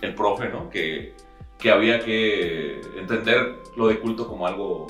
[0.00, 0.68] el profe, ¿no?
[0.68, 1.14] Que,
[1.56, 4.88] que había que entender lo de culto como algo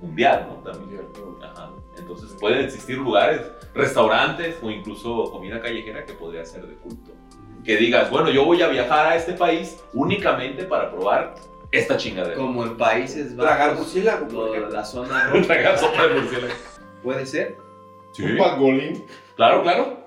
[0.00, 0.72] mundial, ¿no?
[0.72, 1.02] También.
[1.42, 1.70] Ajá.
[1.98, 3.42] Entonces pueden existir lugares,
[3.74, 7.12] restaurantes o incluso comida callejera que podría ser de culto.
[7.64, 11.34] Que digas, bueno, yo voy a viajar a este país únicamente para probar
[11.72, 12.34] esta chingadera.
[12.36, 14.70] Como en Países Tragar Bajos, murciélago, por ejemplo.
[14.70, 15.46] la zona roja.
[15.46, 16.54] Tragar sopa de murciélago.
[17.02, 17.56] ¿Puede ser?
[18.12, 18.22] Sí.
[18.22, 19.04] Un pangolín.
[19.36, 20.04] Claro, claro.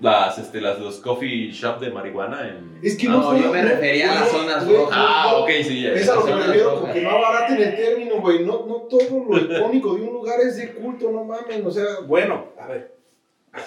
[0.00, 2.78] Las, este, las, los coffee shop de marihuana en...
[2.82, 4.90] Es que No, no, yo me refería a las zonas rojas.
[5.00, 5.92] Ah, ok, sí, ya.
[5.92, 6.84] Es a lo que me Zonas refiero, rojas.
[6.84, 8.44] con que no abaraten el término, güey.
[8.44, 11.66] No, no todo lo icónico de un lugar es de culto, no mamen.
[11.66, 12.95] O sea, Bueno, a ver.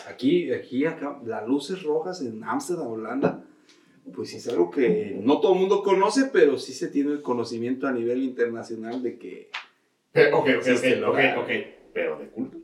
[0.07, 3.43] Aquí, aquí, acá, las luces rojas en Ámsterdam, Holanda,
[4.13, 7.21] pues sí es algo que no todo el mundo conoce, pero sí se tiene el
[7.21, 9.49] conocimiento a nivel internacional de que.
[10.11, 10.67] Pero, ok, ok,
[11.07, 11.49] ok, ok.
[11.93, 12.57] Pero de culto.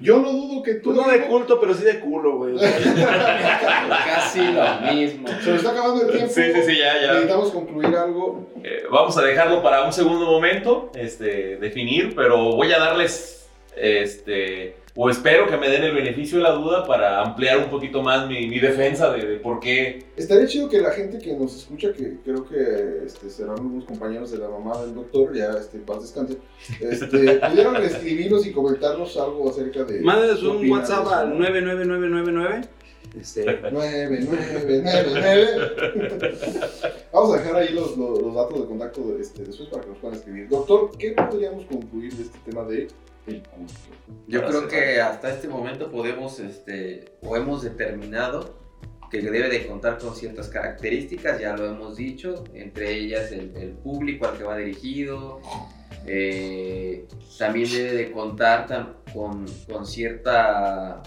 [0.00, 0.92] Yo no dudo que tú.
[0.92, 2.56] Pues no de culto, pero sí de culo, güey.
[4.04, 5.28] Casi lo mismo.
[5.28, 6.32] Se nos está acabando el tiempo.
[6.32, 7.12] Sí, sí, sí, ya, ya.
[7.12, 8.46] Necesitamos concluir algo.
[8.62, 14.76] Eh, vamos a dejarlo para un segundo momento, este, definir, pero voy a darles, este,
[14.94, 18.28] o espero que me den el beneficio de la duda para ampliar un poquito más
[18.28, 20.04] mi, mi defensa de, de por qué.
[20.16, 24.30] Estaría chido que la gente que nos escucha, que creo que este, serán unos compañeros
[24.30, 26.36] de la mamá del doctor, ya este, paz descanse,
[26.80, 30.00] este, pudieran escribirnos y comentarnos algo acerca de.
[30.02, 32.60] Mándenos un WhatsApp al 99999.
[33.18, 36.32] Este, 9, 9, 9, 9.
[37.12, 39.90] Vamos a dejar ahí los, los, los datos de contacto de, este, después para que
[39.90, 40.48] nos puedan escribir.
[40.48, 42.88] Doctor, ¿qué podríamos concluir de este tema de
[43.24, 43.48] culto?
[44.26, 48.60] Yo creo que hasta este momento podemos, este, o hemos determinado
[49.10, 53.70] que debe de contar con ciertas características, ya lo hemos dicho, entre ellas el, el
[53.72, 55.40] público al que va dirigido,
[56.06, 57.06] eh,
[57.38, 61.02] también debe de contar tam- con, con cierta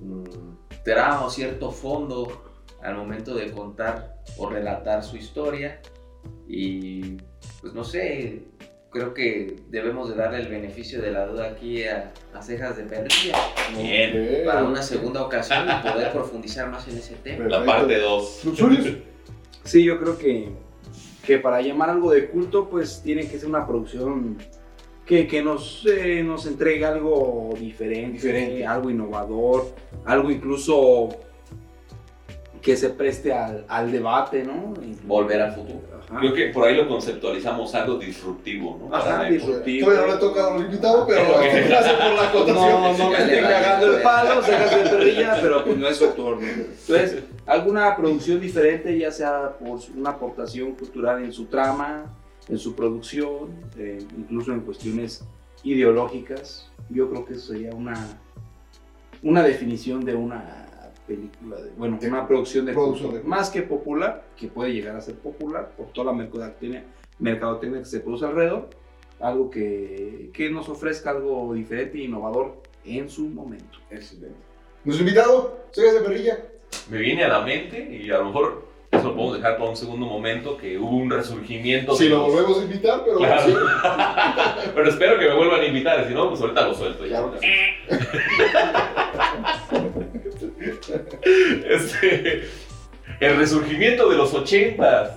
[0.00, 2.44] mm, trama o cierto fondo
[2.82, 5.82] al momento de contar o relatar su historia
[6.48, 7.18] y
[7.60, 8.44] pues no sé,
[8.90, 12.84] creo que debemos de darle el beneficio de la duda aquí a, a cejas de
[12.84, 13.36] perrilla
[13.76, 14.42] Bien.
[14.44, 17.46] Para una segunda ocasión y poder profundizar más en ese tema.
[17.46, 18.44] La parte 2.
[18.44, 18.96] Luxurious.
[19.64, 20.48] sí, yo creo que,
[21.24, 24.38] que para llamar algo de culto, pues tiene que ser una producción
[25.06, 28.66] que, que nos, eh, nos entregue algo diferente, Diferente.
[28.66, 29.74] algo innovador,
[30.04, 31.08] algo incluso
[32.60, 34.74] que se preste al, al debate, ¿no?
[35.04, 35.80] Volver al futuro.
[35.98, 36.18] Ajá.
[36.18, 38.94] Creo que por ahí lo conceptualizamos algo disruptivo, ¿no?
[38.94, 39.86] Ajá, Para disruptivo.
[39.86, 41.22] Todavía no le toca a los invitados, pero
[41.68, 42.60] gracias por la acotación.
[42.60, 46.06] No, no me dale, cagando el palo, sacas de perrilla, pero pues no es su
[46.08, 46.46] turno.
[46.46, 52.04] Entonces, alguna producción diferente, ya sea por una aportación cultural en su trama,
[52.48, 55.24] en su producción, eh, incluso en cuestiones
[55.62, 57.94] ideológicas, yo creo que eso sería una,
[59.22, 60.69] una definición de una
[61.14, 63.36] película, de, bueno, De- una producción de producción culto, de culto.
[63.36, 66.84] más que popular, que puede llegar a ser popular por toda la mercadotecnia,
[67.18, 68.68] mercadotecnia que se produce alrededor,
[69.20, 73.78] algo que, que nos ofrezca algo diferente e innovador en su momento.
[73.90, 74.38] Excelente.
[74.84, 76.38] Nuestro invitado, Cegas de Perrilla.
[76.88, 79.76] Me viene a la mente y a lo mejor eso lo podemos dejar para un
[79.76, 81.94] segundo momento que hubo un resurgimiento.
[81.94, 83.42] Si de lo los- volvemos a invitar, pero Claro.
[83.46, 83.54] sí.
[84.74, 87.18] Pero espero que me vuelvan a invitar, si no, pues ahorita lo suelto ya.
[87.18, 87.46] Claro que sí.
[91.68, 92.44] Este,
[93.20, 95.16] el resurgimiento de los ochentas.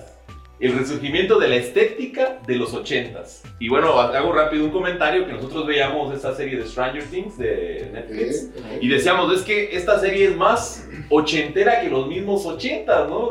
[0.60, 3.42] El resurgimiento de la estética de los ochentas.
[3.58, 7.90] Y bueno, hago rápido un comentario que nosotros veíamos esta serie de Stranger Things de
[7.92, 8.50] Netflix.
[8.80, 13.30] Y decíamos, es que esta serie es más ochentera que los mismos ochentas, ¿no?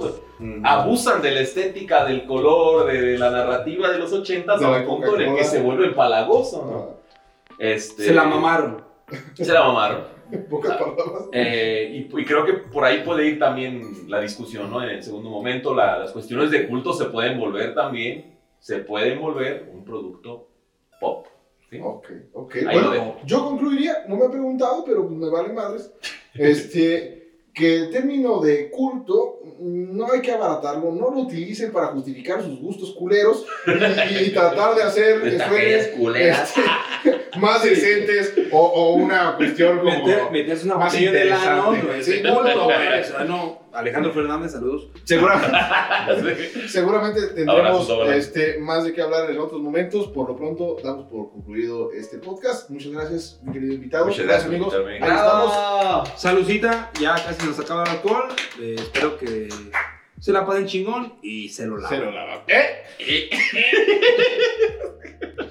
[0.64, 4.70] Abusan de la estética, del color, de, de la narrativa de los ochentas De a
[4.70, 6.98] la un punto en el que se vuelve empalagoso, ¿no?
[7.50, 8.84] Ah, Este, Se la mamaron.
[9.34, 10.04] Se la mamaron.
[10.50, 11.26] pocas palabras.
[11.32, 14.82] Eh, y, y creo que por ahí puede ir también la discusión, ¿no?
[14.84, 19.20] En el segundo momento, la- las cuestiones de culto se pueden volver también, se pueden
[19.20, 20.48] volver un producto
[21.00, 21.28] pop.
[21.70, 21.80] ¿sí?
[21.84, 22.56] Ok, ok.
[22.68, 25.92] Ahí Bueno, yo concluiría, no me ha preguntado, pero me vale madres,
[26.34, 32.42] este, que el término de culto no hay que abaratarlo, no lo utilicen para justificar
[32.42, 36.54] sus gustos culeros y, y tratar de hacer taquerías culeras.
[36.58, 40.06] este, más decentes o, o una cuestión como...
[40.06, 41.88] Meter, meterse una más de lano, interesante.
[41.88, 43.00] no es Sí, culto, güey.
[43.00, 43.64] O sea, no.
[43.74, 44.90] Alejandro Fernández, saludos.
[45.04, 45.58] Seguramente,
[46.62, 46.68] Sí.
[46.70, 50.08] seguramente tendremos este, más de qué hablar en otros momentos.
[50.10, 52.70] Por lo pronto, damos por concluido este podcast.
[52.70, 54.06] Muchas gracias, mi querido invitado.
[54.06, 54.76] Muchas gracias amigos.
[54.76, 56.10] Ahí estamos.
[57.00, 58.26] Ya casi nos acaba el alcohol.
[58.62, 59.50] Eh, espero que
[60.20, 62.00] se la pasen chingón y se lo laven.
[62.00, 62.44] Se lo lava.
[62.48, 62.84] ¿Eh?